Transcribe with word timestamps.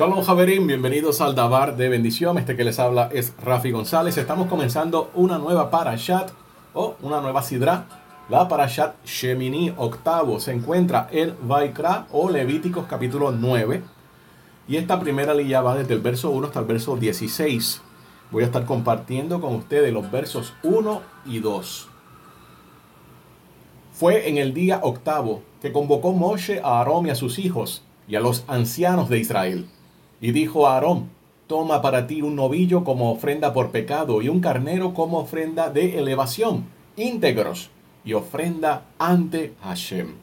Shalom 0.00 0.22
Javerín, 0.22 0.66
bienvenidos 0.66 1.20
al 1.20 1.34
Dabar 1.34 1.76
de 1.76 1.90
Bendición. 1.90 2.38
Este 2.38 2.56
que 2.56 2.64
les 2.64 2.78
habla 2.78 3.10
es 3.12 3.34
Rafi 3.44 3.70
González. 3.70 4.16
Estamos 4.16 4.48
comenzando 4.48 5.10
una 5.14 5.36
nueva 5.36 5.68
Parashat 5.68 6.30
o 6.72 6.96
una 7.02 7.20
nueva 7.20 7.42
Sidra. 7.42 7.84
La 8.30 8.48
Parashat 8.48 8.94
Shemini 9.04 9.74
octavo 9.76 10.40
se 10.40 10.52
encuentra 10.52 11.06
en 11.12 11.36
Vaikra 11.42 12.06
o 12.12 12.30
Levíticos 12.30 12.86
capítulo 12.88 13.30
9. 13.30 13.82
Y 14.68 14.78
esta 14.78 14.98
primera 14.98 15.34
línea 15.34 15.60
va 15.60 15.76
desde 15.76 15.92
el 15.92 16.00
verso 16.00 16.30
1 16.30 16.46
hasta 16.46 16.60
el 16.60 16.64
verso 16.64 16.96
16. 16.96 17.82
Voy 18.30 18.42
a 18.42 18.46
estar 18.46 18.64
compartiendo 18.64 19.38
con 19.38 19.54
ustedes 19.54 19.92
los 19.92 20.10
versos 20.10 20.54
1 20.62 21.02
y 21.26 21.40
2. 21.40 21.88
Fue 23.92 24.30
en 24.30 24.38
el 24.38 24.54
día 24.54 24.80
octavo 24.82 25.42
que 25.60 25.72
convocó 25.72 26.12
Moshe 26.12 26.58
a 26.64 26.78
Aarón 26.78 27.06
y 27.06 27.10
a 27.10 27.14
sus 27.14 27.38
hijos 27.38 27.84
y 28.08 28.16
a 28.16 28.20
los 28.20 28.44
ancianos 28.48 29.10
de 29.10 29.18
Israel 29.18 29.68
y 30.20 30.32
dijo 30.32 30.66
a 30.66 30.74
Aarón, 30.74 31.08
toma 31.46 31.82
para 31.82 32.06
ti 32.06 32.22
un 32.22 32.36
novillo 32.36 32.84
como 32.84 33.10
ofrenda 33.10 33.52
por 33.52 33.70
pecado 33.70 34.22
y 34.22 34.28
un 34.28 34.40
carnero 34.40 34.94
como 34.94 35.18
ofrenda 35.18 35.70
de 35.70 35.98
elevación, 35.98 36.66
íntegros, 36.96 37.70
y 38.04 38.14
ofrenda 38.14 38.84
ante 38.98 39.54
Hashem. 39.62 40.14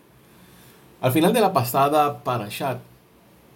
Al 1.02 1.12
final 1.12 1.34
de 1.34 1.42
la 1.42 1.54
pasada 1.54 2.24
Parashat, 2.24 2.80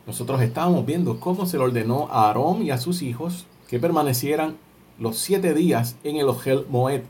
nosotros 0.06 0.42
estábamos 0.42 0.86
viendo 0.86 1.20
cómo 1.20 1.46
se 1.46 1.58
le 1.58 1.64
ordenó 1.64 2.08
a 2.12 2.28
Aarón 2.28 2.64
y 2.64 2.72
a 2.72 2.78
sus 2.78 3.02
hijos 3.02 3.46
que 3.68 3.80
permanecieran 3.80 4.58
los 5.00 5.18
siete 5.18 5.54
días 5.54 5.96
en 6.04 6.18
el 6.18 6.28
Ogel 6.28 6.66
Moed, 6.70 7.02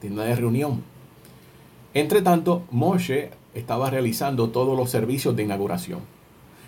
tienda 0.00 0.24
de 0.24 0.34
reunión. 0.34 0.82
Entre 1.94 2.22
tanto, 2.22 2.62
Moshe 2.70 3.30
estaba 3.54 3.90
realizando 3.90 4.48
todos 4.48 4.76
los 4.76 4.90
servicios 4.90 5.36
de 5.36 5.44
inauguración. 5.44 6.00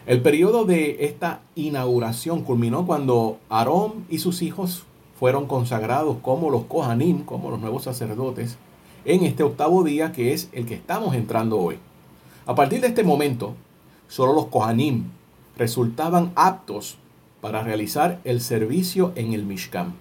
El 0.06 0.20
periodo 0.20 0.66
de 0.66 1.06
esta 1.06 1.40
inauguración 1.54 2.42
culminó 2.42 2.86
cuando 2.86 3.38
Aarón 3.48 4.04
y 4.10 4.18
sus 4.18 4.42
hijos 4.42 4.84
fueron 5.18 5.46
consagrados 5.46 6.18
como 6.20 6.50
los 6.50 6.64
Kohanim, 6.64 7.24
como 7.24 7.50
los 7.50 7.58
nuevos 7.58 7.84
sacerdotes, 7.84 8.58
en 9.06 9.24
este 9.24 9.42
octavo 9.42 9.82
día 9.82 10.12
que 10.12 10.34
es 10.34 10.50
el 10.52 10.66
que 10.66 10.74
estamos 10.74 11.14
entrando 11.14 11.58
hoy. 11.58 11.78
A 12.44 12.54
partir 12.54 12.82
de 12.82 12.88
este 12.88 13.02
momento, 13.02 13.54
solo 14.06 14.34
los 14.34 14.48
Kohanim 14.48 15.04
resultaban 15.56 16.32
aptos 16.34 16.98
para 17.40 17.62
realizar 17.62 18.20
el 18.24 18.42
servicio 18.42 19.12
en 19.16 19.32
el 19.32 19.46
Mishkan. 19.46 19.94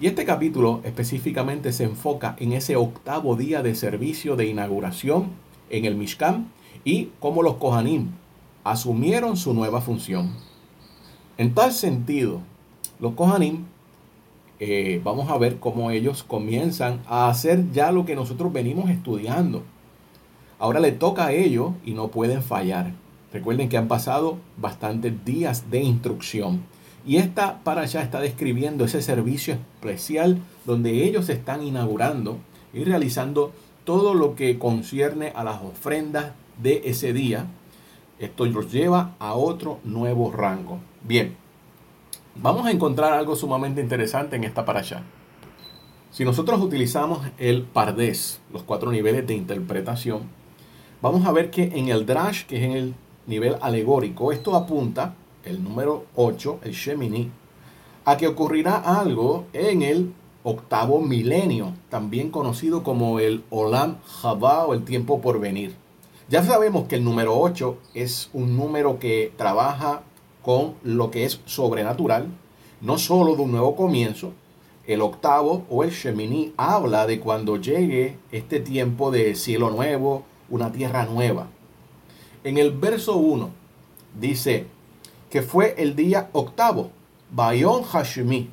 Y 0.00 0.08
este 0.08 0.24
capítulo 0.24 0.80
específicamente 0.82 1.72
se 1.72 1.84
enfoca 1.84 2.34
en 2.40 2.52
ese 2.52 2.74
octavo 2.74 3.36
día 3.36 3.62
de 3.62 3.76
servicio 3.76 4.34
de 4.34 4.46
inauguración 4.46 5.28
en 5.70 5.84
el 5.84 5.94
Mishkan 5.94 6.50
y 6.84 7.10
cómo 7.20 7.44
los 7.44 7.54
Kohanim 7.54 8.08
asumieron 8.64 9.36
su 9.36 9.54
nueva 9.54 9.80
función. 9.80 10.32
En 11.36 11.54
tal 11.54 11.72
sentido, 11.72 12.40
los 12.98 13.12
Kohanim, 13.12 13.64
eh, 14.58 15.00
vamos 15.04 15.30
a 15.30 15.36
ver 15.36 15.58
cómo 15.58 15.90
ellos 15.90 16.24
comienzan 16.24 17.00
a 17.06 17.28
hacer 17.28 17.70
ya 17.72 17.92
lo 17.92 18.06
que 18.06 18.16
nosotros 18.16 18.52
venimos 18.52 18.88
estudiando. 18.88 19.62
Ahora 20.58 20.80
le 20.80 20.92
toca 20.92 21.26
a 21.26 21.32
ellos 21.32 21.72
y 21.84 21.92
no 21.92 22.08
pueden 22.08 22.42
fallar. 22.42 22.92
Recuerden 23.32 23.68
que 23.68 23.76
han 23.76 23.88
pasado 23.88 24.38
bastantes 24.56 25.24
días 25.24 25.70
de 25.70 25.82
instrucción. 25.82 26.62
Y 27.04 27.16
esta 27.16 27.62
para 27.64 27.82
allá 27.82 28.00
está 28.00 28.20
describiendo 28.20 28.84
ese 28.84 29.02
servicio 29.02 29.54
especial 29.54 30.38
donde 30.64 31.04
ellos 31.04 31.28
están 31.28 31.62
inaugurando 31.62 32.38
y 32.72 32.84
realizando 32.84 33.52
todo 33.84 34.14
lo 34.14 34.36
que 34.36 34.58
concierne 34.58 35.32
a 35.34 35.44
las 35.44 35.60
ofrendas 35.62 36.32
de 36.62 36.82
ese 36.86 37.12
día, 37.12 37.46
esto 38.18 38.46
los 38.46 38.72
lleva 38.72 39.14
a 39.18 39.34
otro 39.34 39.80
nuevo 39.84 40.30
rango. 40.30 40.78
Bien, 41.02 41.36
vamos 42.36 42.66
a 42.66 42.70
encontrar 42.70 43.12
algo 43.12 43.36
sumamente 43.36 43.80
interesante 43.80 44.36
en 44.36 44.44
esta 44.44 44.64
para 44.64 44.80
allá. 44.80 45.02
Si 46.10 46.24
nosotros 46.24 46.60
utilizamos 46.60 47.26
el 47.38 47.62
Pardés, 47.62 48.40
los 48.52 48.62
cuatro 48.62 48.92
niveles 48.92 49.26
de 49.26 49.34
interpretación, 49.34 50.22
vamos 51.02 51.26
a 51.26 51.32
ver 51.32 51.50
que 51.50 51.64
en 51.74 51.88
el 51.88 52.06
Drash, 52.06 52.44
que 52.44 52.58
es 52.58 52.62
en 52.62 52.72
el 52.72 52.94
nivel 53.26 53.56
alegórico, 53.60 54.30
esto 54.30 54.54
apunta, 54.54 55.14
el 55.44 55.62
número 55.62 56.06
8, 56.14 56.60
el 56.62 56.72
Shemini, 56.72 57.30
a 58.04 58.16
que 58.16 58.28
ocurrirá 58.28 58.76
algo 58.76 59.46
en 59.52 59.82
el 59.82 60.12
octavo 60.44 61.00
milenio, 61.00 61.72
también 61.88 62.30
conocido 62.30 62.82
como 62.82 63.18
el 63.18 63.42
Olam 63.50 63.96
Jabá 64.06 64.66
o 64.66 64.74
el 64.74 64.84
tiempo 64.84 65.20
por 65.20 65.40
venir. 65.40 65.74
Ya 66.26 66.42
sabemos 66.42 66.88
que 66.88 66.96
el 66.96 67.04
número 67.04 67.38
8 67.38 67.76
es 67.92 68.30
un 68.32 68.56
número 68.56 68.98
que 68.98 69.30
trabaja 69.36 70.02
con 70.42 70.74
lo 70.82 71.10
que 71.10 71.26
es 71.26 71.40
sobrenatural, 71.44 72.28
no 72.80 72.96
solo 72.96 73.36
de 73.36 73.42
un 73.42 73.52
nuevo 73.52 73.76
comienzo. 73.76 74.32
El 74.86 75.02
octavo 75.02 75.66
o 75.68 75.84
el 75.84 75.90
Shemini 75.90 76.54
habla 76.56 77.06
de 77.06 77.20
cuando 77.20 77.58
llegue 77.58 78.16
este 78.32 78.60
tiempo 78.60 79.10
de 79.10 79.34
cielo 79.34 79.70
nuevo, 79.70 80.24
una 80.48 80.72
tierra 80.72 81.04
nueva. 81.04 81.48
En 82.42 82.56
el 82.56 82.70
verso 82.70 83.16
1 83.16 83.50
dice 84.18 84.66
que 85.28 85.42
fue 85.42 85.74
el 85.76 85.94
día 85.94 86.30
octavo, 86.32 86.90
Bayon 87.32 87.82
Hashemi. 87.82 88.48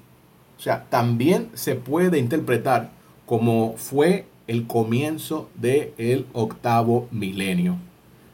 O 0.58 0.62
sea, 0.62 0.90
también 0.90 1.50
se 1.54 1.76
puede 1.76 2.20
interpretar 2.20 2.92
como 3.26 3.76
fue 3.78 4.26
el 4.52 4.68
comienzo 4.68 5.50
del 5.56 5.94
el 5.98 6.26
octavo 6.34 7.08
milenio. 7.10 7.78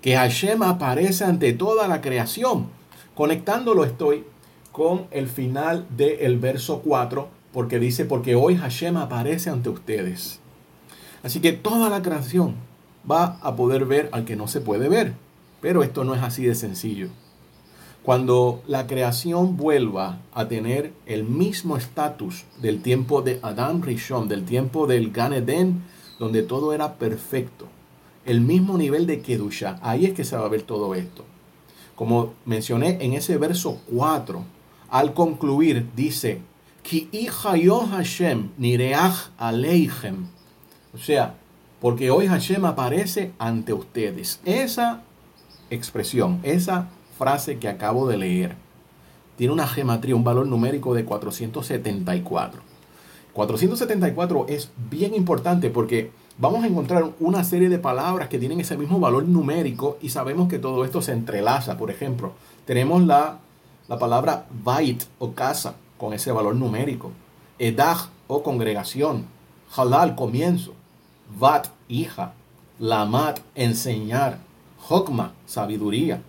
Que 0.01 0.15
Hashem 0.15 0.63
aparece 0.63 1.23
ante 1.23 1.53
toda 1.53 1.87
la 1.87 2.01
creación. 2.01 2.69
Conectándolo 3.13 3.85
estoy 3.85 4.23
con 4.71 5.05
el 5.11 5.27
final 5.27 5.85
del 5.95 6.39
verso 6.39 6.81
4, 6.83 7.27
porque 7.53 7.77
dice, 7.77 8.05
porque 8.05 8.33
hoy 8.33 8.55
Hashem 8.55 8.97
aparece 8.97 9.51
ante 9.51 9.69
ustedes. 9.69 10.39
Así 11.21 11.39
que 11.39 11.53
toda 11.53 11.87
la 11.87 12.01
creación 12.01 12.55
va 13.09 13.37
a 13.43 13.55
poder 13.55 13.85
ver 13.85 14.09
al 14.11 14.25
que 14.25 14.35
no 14.35 14.47
se 14.47 14.59
puede 14.59 14.89
ver. 14.89 15.13
Pero 15.61 15.83
esto 15.83 16.03
no 16.03 16.15
es 16.15 16.23
así 16.23 16.45
de 16.45 16.55
sencillo. 16.55 17.09
Cuando 18.01 18.63
la 18.65 18.87
creación 18.87 19.55
vuelva 19.55 20.17
a 20.33 20.47
tener 20.47 20.93
el 21.05 21.25
mismo 21.25 21.77
estatus 21.77 22.45
del 22.59 22.81
tiempo 22.81 23.21
de 23.21 23.39
Adam 23.43 23.83
Rishon, 23.83 24.27
del 24.27 24.45
tiempo 24.45 24.87
del 24.87 25.11
Gan 25.11 25.33
Eden, 25.33 25.83
donde 26.19 26.43
todo 26.43 26.73
era 26.73 26.95
perfecto, 26.95 27.67
el 28.25 28.41
mismo 28.41 28.77
nivel 28.77 29.07
de 29.07 29.21
Kedusha, 29.21 29.79
ahí 29.81 30.05
es 30.05 30.13
que 30.13 30.25
se 30.25 30.35
va 30.35 30.45
a 30.45 30.49
ver 30.49 30.63
todo 30.63 30.93
esto. 30.95 31.23
Como 31.95 32.33
mencioné 32.45 32.97
en 33.01 33.13
ese 33.13 33.37
verso 33.37 33.79
4, 33.91 34.43
al 34.89 35.13
concluir 35.13 35.87
dice, 35.95 36.41
Ki 36.83 37.09
Hashem 37.29 38.49
nireach 38.57 39.31
aleichem. 39.37 40.27
O 40.93 40.97
sea, 40.97 41.35
porque 41.81 42.11
hoy 42.11 42.27
Hashem 42.27 42.65
aparece 42.65 43.31
ante 43.39 43.73
ustedes. 43.73 44.39
Esa 44.45 45.03
expresión, 45.69 46.39
esa 46.43 46.89
frase 47.17 47.59
que 47.59 47.67
acabo 47.67 48.07
de 48.07 48.17
leer, 48.17 48.55
tiene 49.37 49.53
una 49.53 49.67
gematría, 49.67 50.15
un 50.15 50.23
valor 50.23 50.47
numérico 50.47 50.93
de 50.93 51.05
474. 51.05 52.61
474 53.37 54.47
es 54.49 54.71
bien 54.89 55.13
importante 55.13 55.69
porque 55.69 56.09
vamos 56.39 56.63
a 56.63 56.67
encontrar 56.67 57.11
una 57.19 57.43
serie 57.43 57.69
de 57.69 57.77
palabras 57.77 58.29
que 58.29 58.39
tienen 58.39 58.59
ese 58.59 58.75
mismo 58.75 58.99
valor 58.99 59.25
numérico 59.25 59.99
y 60.01 60.09
sabemos 60.09 60.49
que 60.49 60.57
todo 60.57 60.83
esto 60.83 61.03
se 61.03 61.11
entrelaza. 61.11 61.77
Por 61.77 61.91
ejemplo, 61.91 62.31
tenemos 62.65 63.03
la, 63.05 63.37
la 63.87 63.99
palabra 63.99 64.47
bait 64.63 65.03
o 65.19 65.33
casa 65.33 65.75
con 65.99 66.13
ese 66.15 66.31
valor 66.31 66.55
numérico. 66.55 67.11
Edah 67.59 68.09
o 68.25 68.41
congregación. 68.41 69.27
Halal, 69.75 70.15
comienzo. 70.15 70.73
Vat, 71.39 71.67
hija. 71.87 72.33
Lamat, 72.79 73.41
enseñar. 73.53 74.39
Hokma, 74.89 75.33
sabiduría. 75.45 76.23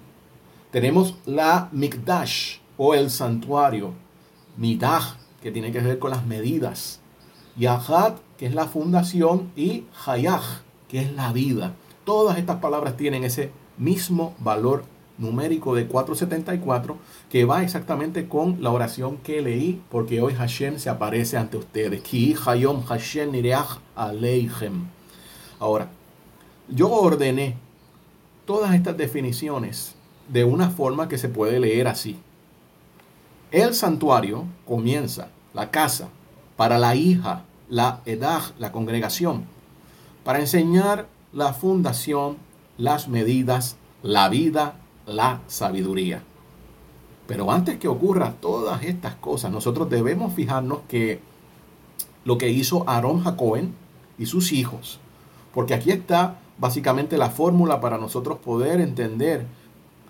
Tenemos 0.71 1.15
la 1.25 1.71
Mikdash 1.73 2.59
o 2.77 2.93
el 2.93 3.09
santuario. 3.09 3.93
Midah, 4.59 5.17
que 5.43 5.53
tiene 5.53 5.73
que 5.73 5.81
ver 5.81 5.99
con 5.99 6.11
las 6.11 6.27
medidas. 6.27 7.01
Yahat, 7.57 8.19
que 8.37 8.47
es 8.47 8.55
la 8.55 8.67
fundación, 8.67 9.51
y 9.57 9.85
Hayah, 10.07 10.63
que 10.89 11.01
es 11.01 11.13
la 11.13 11.33
vida. 11.33 11.75
Todas 12.05 12.39
estas 12.39 12.57
palabras 12.57 12.97
tienen 12.97 13.25
ese 13.25 13.51
mismo 13.77 14.35
valor 14.39 14.85
numérico 15.19 15.75
de 15.75 15.87
474 15.87 16.97
que 17.29 17.45
va 17.45 17.63
exactamente 17.63 18.29
con 18.29 18.63
la 18.63 18.71
oración 18.71 19.19
que 19.19 19.43
leí 19.43 19.83
porque 19.91 20.21
hoy 20.23 20.35
Hashem 20.35 20.79
se 20.79 20.89
aparece 20.89 21.37
ante 21.37 21.57
ustedes. 21.57 22.03
Ki 22.03 22.37
Hayom 22.47 22.85
Hashem 22.85 23.33
Aleichem. 23.97 24.87
Ahora, 25.59 25.91
yo 26.69 26.91
ordené 26.91 27.57
todas 28.47 28.75
estas 28.75 28.97
definiciones 28.97 29.95
de 30.29 30.45
una 30.45 30.71
forma 30.71 31.09
que 31.09 31.19
se 31.19 31.29
puede 31.29 31.59
leer 31.59 31.89
así. 31.89 32.19
El 33.51 33.75
santuario 33.75 34.45
comienza, 34.67 35.29
la 35.55 35.71
casa, 35.71 36.09
para 36.57 36.79
la 36.79 36.95
hija, 36.95 37.45
la 37.71 38.03
edad, 38.05 38.43
la 38.59 38.73
congregación, 38.73 39.45
para 40.23 40.41
enseñar 40.41 41.07
la 41.33 41.55
fundación, 41.55 42.37
las 42.77 43.09
medidas, 43.09 43.77
la 44.03 44.29
vida, 44.29 44.75
la 45.07 45.41
sabiduría. 45.47 46.23
Pero 47.27 47.51
antes 47.51 47.79
que 47.79 47.89
ocurra 47.89 48.35
todas 48.39 48.83
estas 48.83 49.15
cosas, 49.15 49.51
nosotros 49.51 49.89
debemos 49.89 50.35
fijarnos 50.35 50.81
que 50.87 51.21
lo 52.25 52.37
que 52.37 52.51
hizo 52.51 52.85
Aarón 52.87 53.23
Jacoben 53.23 53.75
y 54.19 54.27
sus 54.27 54.53
hijos, 54.53 55.01
porque 55.55 55.73
aquí 55.73 55.91
está 55.91 56.39
básicamente 56.59 57.17
la 57.17 57.31
fórmula 57.31 57.81
para 57.81 57.97
nosotros 57.97 58.39
poder 58.39 58.81
entender 58.81 59.47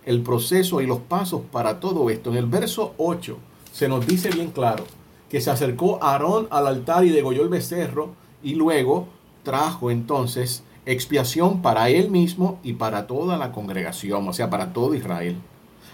el 0.09 0.23
proceso 0.23 0.81
y 0.81 0.87
los 0.87 1.01
pasos 1.01 1.43
para 1.53 1.81
todo 1.81 2.09
esto. 2.09 2.31
En 2.31 2.39
el 2.39 2.47
verso 2.47 2.95
8 2.97 3.37
se 3.71 3.89
nos 3.91 4.07
dice 4.07 4.31
bien 4.31 4.51
claro 4.53 4.85
que 5.29 5.43
se 5.43 5.51
acercó 5.51 6.03
Aarón 6.03 6.49
al 6.51 6.67
altar 6.67 7.05
y 7.05 7.11
degolló 7.11 7.43
el 7.43 7.51
becerro 7.51 8.13
y 8.43 8.55
luego 8.55 9.07
trajo 9.43 9.91
entonces 9.91 10.63
expiación 10.87 11.61
para 11.61 11.91
él 11.91 12.11
mismo 12.11 12.59
y 12.63 12.73
para 12.73 13.07
toda 13.07 13.37
la 13.37 13.53
congregación, 13.53 14.27
o 14.27 14.33
sea, 14.33 14.49
para 14.49 14.73
todo 14.73 14.95
Israel. 14.95 15.37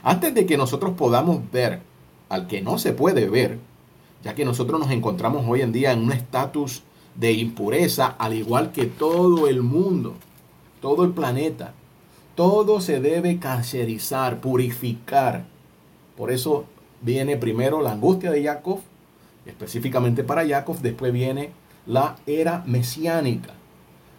Antes 0.04 0.32
de 0.32 0.46
que 0.46 0.56
nosotros 0.56 0.92
podamos 0.96 1.40
ver 1.50 1.80
al 2.28 2.46
que 2.46 2.62
no 2.62 2.78
se 2.78 2.92
puede 2.92 3.28
ver, 3.28 3.58
ya 4.22 4.36
que 4.36 4.44
nosotros 4.44 4.78
nos 4.78 4.92
encontramos 4.92 5.44
hoy 5.48 5.62
en 5.62 5.72
día 5.72 5.90
en 5.90 5.98
un 5.98 6.12
estatus 6.12 6.84
de 7.16 7.32
impureza, 7.32 8.14
al 8.16 8.34
igual 8.34 8.70
que 8.70 8.86
todo 8.86 9.48
el 9.48 9.62
mundo, 9.62 10.14
todo 10.80 11.02
el 11.02 11.10
planeta, 11.10 11.74
todo 12.34 12.80
se 12.80 13.00
debe 13.00 13.38
cacherizar, 13.38 14.40
purificar. 14.40 15.44
Por 16.16 16.30
eso 16.30 16.64
viene 17.00 17.36
primero 17.36 17.80
la 17.80 17.92
angustia 17.92 18.30
de 18.30 18.42
Jacob, 18.42 18.80
específicamente 19.46 20.24
para 20.24 20.46
Jacob, 20.46 20.78
después 20.80 21.12
viene 21.12 21.50
la 21.86 22.16
era 22.26 22.62
mesiánica, 22.66 23.50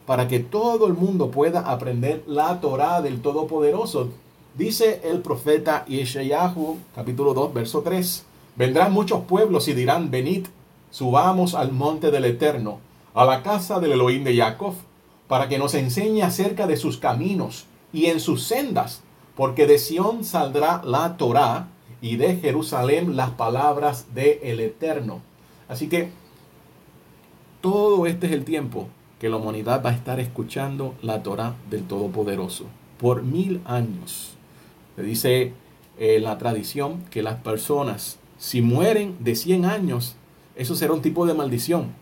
para 0.05 0.27
que 0.27 0.39
todo 0.39 0.87
el 0.87 0.93
mundo 0.93 1.31
pueda 1.31 1.71
aprender 1.71 2.23
la 2.27 2.59
Torah 2.61 3.01
del 3.01 3.21
Todopoderoso. 3.21 4.09
Dice 4.57 5.01
el 5.03 5.19
profeta 5.19 5.83
Yeshayahu, 5.85 6.77
capítulo 6.95 7.33
2, 7.33 7.53
verso 7.53 7.81
3. 7.81 8.25
Vendrán 8.55 8.93
muchos 8.93 9.23
pueblos 9.25 9.67
y 9.67 9.73
dirán, 9.73 10.11
venid, 10.11 10.47
subamos 10.89 11.55
al 11.55 11.73
monte 11.73 12.11
del 12.11 12.23
Eterno, 12.23 12.79
a 13.13 13.25
la 13.25 13.43
casa 13.43 13.81
del 13.81 13.93
Elohim 13.93 14.23
de 14.23 14.37
Jacob, 14.37 14.75
para 15.27 15.49
que 15.49 15.57
nos 15.57 15.73
enseñe 15.73 16.21
acerca 16.21 16.67
de 16.67 16.77
sus 16.77 16.97
caminos 16.97 17.65
y 17.95 18.07
en 18.07 18.19
sus 18.19 18.43
sendas, 18.43 19.03
porque 19.37 19.65
de 19.65 19.79
Sión 19.79 20.25
saldrá 20.25 20.81
la 20.83 21.15
Torá 21.15 21.69
y 22.01 22.17
de 22.17 22.35
Jerusalén 22.35 23.15
las 23.15 23.29
palabras 23.31 24.13
del 24.13 24.37
el 24.43 24.59
Eterno. 24.59 25.21
Así 25.69 25.87
que 25.87 26.09
todo 27.61 28.05
este 28.05 28.27
es 28.27 28.33
el 28.33 28.43
tiempo 28.43 28.89
que 29.17 29.29
la 29.29 29.37
humanidad 29.37 29.81
va 29.83 29.91
a 29.91 29.93
estar 29.93 30.19
escuchando 30.19 30.93
la 31.01 31.23
Torá 31.23 31.55
del 31.69 31.83
Todopoderoso 31.83 32.65
por 32.99 33.23
mil 33.23 33.61
años. 33.63 34.33
Se 34.97 35.01
dice 35.01 35.53
en 35.97 36.23
la 36.23 36.37
tradición 36.37 37.01
que 37.09 37.23
las 37.23 37.35
personas, 37.35 38.19
si 38.37 38.61
mueren 38.61 39.15
de 39.21 39.37
100 39.37 39.63
años, 39.63 40.17
eso 40.57 40.75
será 40.75 40.91
un 40.91 41.01
tipo 41.01 41.25
de 41.25 41.33
maldición, 41.33 41.93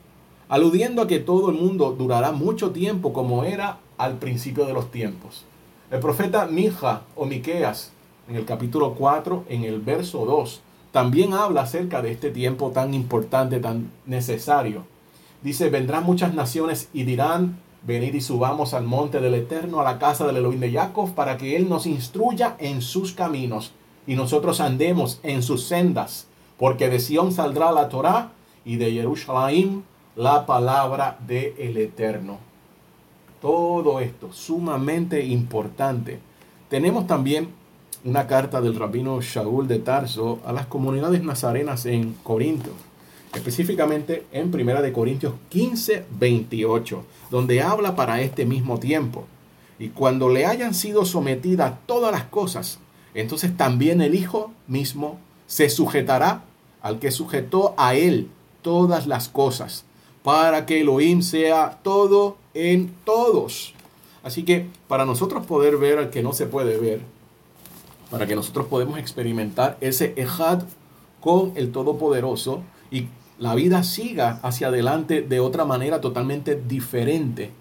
aludiendo 0.50 1.04
a 1.04 1.08
que 1.08 1.20
todo 1.20 1.52
el 1.52 1.56
mundo 1.58 1.96
durará 1.96 2.32
mucho 2.32 2.72
tiempo 2.72 3.14
como 3.14 3.44
era 3.44 3.78
al 4.00 4.18
principio 4.18 4.66
de 4.66 4.74
los 4.74 4.90
tiempos. 4.90 5.46
El 5.94 6.00
profeta 6.00 6.48
Mija 6.48 7.04
o 7.16 7.28
Miqueas, 7.28 7.92
en 8.28 8.36
el 8.36 8.46
capítulo 8.46 8.96
4, 8.96 9.44
en 9.48 9.64
el 9.64 9.80
verso 9.80 10.26
2, 10.26 10.60
también 10.92 11.34
habla 11.34 11.62
acerca 11.62 12.02
de 12.02 12.12
este 12.12 12.32
tiempo 12.32 12.72
tan 12.72 12.96
importante, 12.96 13.60
tan 13.60 13.92
necesario. 14.08 14.86
Dice, 15.44 15.70
vendrán 15.70 16.04
muchas 16.04 16.34
naciones 16.34 16.90
y 16.94 17.04
dirán, 17.04 17.60
venid 17.84 18.16
y 18.16 18.22
subamos 18.22 18.74
al 18.74 18.86
monte 18.86 19.20
del 19.20 19.36
Eterno, 19.36 19.82
a 19.82 19.84
la 19.84 20.00
casa 20.00 20.26
del 20.26 20.38
Elohim 20.38 20.62
de 20.62 20.72
Jacob, 20.72 21.14
para 21.14 21.38
que 21.38 21.56
Él 21.56 21.70
nos 21.70 21.86
instruya 21.86 22.56
en 22.58 22.82
sus 22.82 23.14
caminos 23.14 23.72
y 24.08 24.16
nosotros 24.16 24.62
andemos 24.62 25.20
en 25.22 25.44
sus 25.44 25.68
sendas, 25.68 26.26
porque 26.58 26.90
de 26.90 26.98
Sión 26.98 27.32
saldrá 27.32 27.72
la 27.72 27.90
Torá 27.90 28.32
y 28.66 28.78
de 28.78 28.92
Jerusalén 28.94 29.84
la 30.16 30.48
palabra 30.48 31.20
del 31.28 31.54
el 31.60 31.78
Eterno. 31.78 32.40
Todo 33.44 34.00
esto 34.00 34.34
sumamente 34.34 35.24
importante. 35.24 36.18
Tenemos 36.68 37.06
también 37.06 37.50
una 38.04 38.26
carta 38.26 38.60
del 38.60 38.74
rabino 38.74 39.22
Shaul 39.22 39.68
de 39.68 39.78
Tarso 39.78 40.40
a 40.44 40.52
las 40.52 40.66
comunidades 40.66 41.22
nazarenas 41.22 41.86
en 41.86 42.14
Corinto 42.24 42.72
específicamente 43.34 44.26
en 44.32 44.52
Primera 44.52 44.82
de 44.82 44.94
Corintios 44.94 45.34
15, 45.50 46.06
28, 46.20 47.04
donde 47.32 47.62
habla 47.62 47.96
para 47.96 48.22
este 48.22 48.46
mismo 48.46 48.80
tiempo. 48.80 49.26
Y 49.80 49.90
cuando 49.90 50.30
le 50.30 50.46
hayan 50.46 50.74
sido 50.74 51.06
sometidas 51.06 51.74
todas 51.86 52.12
las 52.12 52.26
cosas, 52.26 52.80
entonces 53.14 53.56
también 53.58 54.02
el 54.02 54.16
Hijo 54.16 54.52
mismo 54.68 55.20
se 55.48 55.70
sujetará 55.70 56.44
al 56.82 57.00
que 57.00 57.12
sujetó 57.12 57.74
a 57.78 57.96
él 57.96 58.30
todas 58.62 59.08
las 59.08 59.30
cosas, 59.30 59.86
para 60.24 60.66
que 60.66 60.82
Elohim 60.82 61.22
sea 61.22 61.80
todo 61.84 62.38
en 62.54 62.94
todos. 63.06 63.74
Así 64.24 64.44
que 64.44 64.68
para 64.88 65.06
nosotros 65.06 65.46
poder 65.46 65.78
ver 65.78 66.00
al 66.00 66.10
que 66.10 66.24
no 66.24 66.34
se 66.34 66.48
puede 66.48 66.78
ver, 66.78 67.02
para 68.10 68.26
que 68.26 68.36
nosotros 68.36 68.68
podamos 68.68 69.00
experimentar 69.00 69.78
ese 69.82 70.14
ejad 70.16 70.64
con 71.20 71.52
el 71.56 71.72
Todopoderoso 71.72 72.62
y 72.90 73.08
la 73.38 73.56
vida 73.56 73.84
siga 73.84 74.40
hacia 74.44 74.68
adelante 74.68 75.22
de 75.22 75.40
otra 75.40 75.66
manera 75.66 76.00
totalmente 76.00 76.56
diferente, 76.56 77.52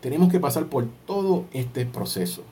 tenemos 0.00 0.30
que 0.30 0.40
pasar 0.40 0.66
por 0.66 0.86
todo 1.06 1.44
este 1.52 1.86
proceso. 1.86 2.42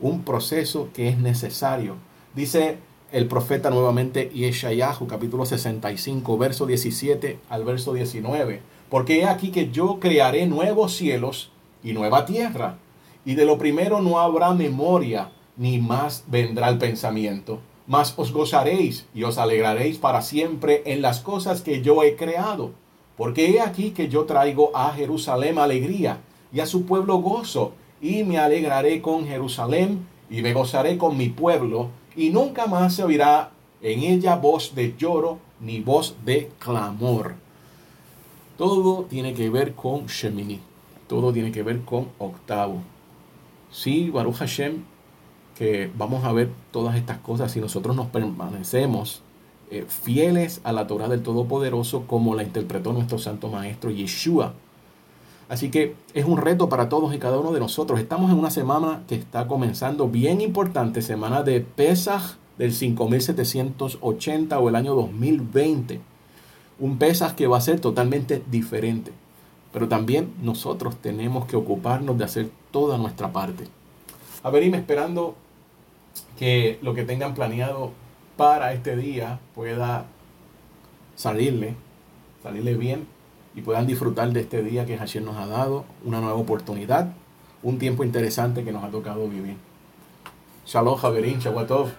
Un 0.00 0.22
proceso 0.22 0.88
que 0.94 1.08
es 1.08 1.18
necesario. 1.18 1.96
Dice 2.34 2.78
el 3.12 3.26
profeta 3.26 3.70
nuevamente 3.70 4.30
Yeshayahu, 4.30 5.06
capítulo 5.06 5.44
65, 5.44 6.38
verso 6.38 6.66
17 6.66 7.38
al 7.50 7.64
verso 7.64 7.92
19. 7.92 8.71
Porque 8.92 9.20
he 9.20 9.24
aquí 9.24 9.50
que 9.50 9.70
yo 9.70 9.98
crearé 9.98 10.46
nuevos 10.46 10.94
cielos 10.94 11.50
y 11.82 11.94
nueva 11.94 12.26
tierra. 12.26 12.76
Y 13.24 13.34
de 13.34 13.44
lo 13.44 13.56
primero 13.56 14.00
no 14.02 14.20
habrá 14.20 14.52
memoria, 14.52 15.32
ni 15.56 15.78
más 15.78 16.24
vendrá 16.28 16.68
el 16.68 16.78
pensamiento 16.78 17.60
mas 17.86 18.14
os 18.16 18.32
gozaréis 18.32 19.06
y 19.14 19.24
os 19.24 19.38
alegraréis 19.38 19.98
para 19.98 20.22
siempre 20.22 20.82
en 20.86 21.02
las 21.02 21.20
cosas 21.20 21.62
que 21.62 21.82
yo 21.82 22.02
he 22.02 22.16
creado. 22.16 22.72
Porque 23.16 23.50
he 23.50 23.60
aquí 23.60 23.90
que 23.90 24.08
yo 24.08 24.24
traigo 24.24 24.74
a 24.74 24.92
Jerusalén 24.92 25.58
alegría 25.58 26.20
y 26.52 26.60
a 26.60 26.66
su 26.66 26.86
pueblo 26.86 27.18
gozo, 27.18 27.72
y 28.00 28.24
me 28.24 28.38
alegraré 28.38 29.00
con 29.00 29.26
Jerusalén 29.26 30.06
y 30.30 30.42
me 30.42 30.54
gozaré 30.54 30.96
con 30.98 31.16
mi 31.16 31.28
pueblo, 31.28 31.90
y 32.16 32.30
nunca 32.30 32.66
más 32.66 32.94
se 32.94 33.04
oirá 33.04 33.50
en 33.80 34.00
ella 34.00 34.36
voz 34.36 34.74
de 34.74 34.94
lloro 34.96 35.38
ni 35.60 35.80
voz 35.80 36.16
de 36.24 36.50
clamor. 36.58 37.34
Todo 38.56 39.04
tiene 39.04 39.34
que 39.34 39.50
ver 39.50 39.74
con 39.74 40.06
Shemini, 40.06 40.60
todo 41.08 41.32
tiene 41.32 41.52
que 41.52 41.62
ver 41.62 41.80
con 41.82 42.08
octavo. 42.18 42.82
Sí, 43.70 44.10
Baruch 44.10 44.36
Hashem, 44.36 44.84
que 45.56 45.90
vamos 45.96 46.24
a 46.24 46.32
ver 46.32 46.50
todas 46.70 46.96
estas 46.96 47.18
cosas 47.18 47.52
si 47.52 47.60
nosotros 47.60 47.96
nos 47.96 48.08
permanecemos 48.08 49.22
eh, 49.70 49.86
fieles 49.88 50.60
a 50.64 50.72
la 50.72 50.86
Torah 50.86 51.08
del 51.08 51.22
Todopoderoso 51.22 52.06
como 52.06 52.34
la 52.34 52.42
interpretó 52.42 52.92
nuestro 52.92 53.18
Santo 53.18 53.48
Maestro 53.48 53.90
Yeshua. 53.90 54.52
Así 55.48 55.70
que 55.70 55.96
es 56.12 56.26
un 56.26 56.36
reto 56.36 56.68
para 56.68 56.90
todos 56.90 57.14
y 57.14 57.18
cada 57.18 57.38
uno 57.38 57.52
de 57.52 57.60
nosotros. 57.60 57.98
Estamos 57.98 58.30
en 58.30 58.38
una 58.38 58.50
semana 58.50 59.02
que 59.08 59.14
está 59.14 59.48
comenzando 59.48 60.08
bien 60.08 60.42
importante, 60.42 61.00
semana 61.00 61.42
de 61.42 61.60
Pesach 61.60 62.36
del 62.58 62.72
5780 62.72 64.58
o 64.58 64.68
el 64.68 64.76
año 64.76 64.94
2020. 64.94 66.00
Un 66.78 66.98
Pesach 66.98 67.34
que 67.34 67.46
va 67.46 67.58
a 67.58 67.60
ser 67.60 67.80
totalmente 67.80 68.42
diferente. 68.50 69.12
Pero 69.72 69.88
también 69.88 70.32
nosotros 70.42 70.96
tenemos 70.96 71.46
que 71.46 71.56
ocuparnos 71.56 72.18
de 72.18 72.24
hacer 72.24 72.50
toda 72.70 72.98
nuestra 72.98 73.32
parte. 73.32 73.68
A 74.42 74.50
venirme 74.50 74.78
esperando 74.78 75.34
que 76.38 76.78
lo 76.82 76.94
que 76.94 77.04
tengan 77.04 77.34
planeado 77.34 77.92
para 78.36 78.72
este 78.72 78.96
día 78.96 79.38
pueda 79.54 80.06
salirle, 81.14 81.74
salirle 82.42 82.74
bien 82.74 83.06
y 83.54 83.62
puedan 83.62 83.86
disfrutar 83.86 84.32
de 84.32 84.40
este 84.40 84.62
día 84.62 84.86
que 84.86 84.96
Hashem 84.96 85.24
nos 85.24 85.36
ha 85.36 85.46
dado, 85.46 85.84
una 86.04 86.20
nueva 86.20 86.36
oportunidad, 86.36 87.12
un 87.62 87.78
tiempo 87.78 88.02
interesante 88.04 88.64
que 88.64 88.72
nos 88.72 88.82
ha 88.82 88.90
tocado 88.90 89.28
vivir. 89.28 89.56
Shalom, 90.66 90.96
Javerín, 90.96 91.38
Shavuatov. 91.38 91.90